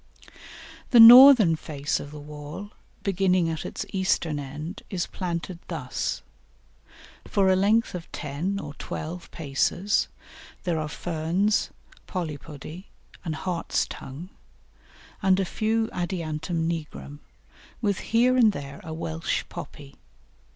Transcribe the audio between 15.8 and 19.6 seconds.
Adiantum nigrum, with here and there a Welsh